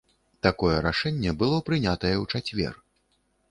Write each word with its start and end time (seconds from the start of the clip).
Такое 0.45 0.77
рашэнне 0.85 1.31
было 1.43 1.59
прынятае 1.69 2.13
ў 2.23 2.43
чацвер. 2.43 2.73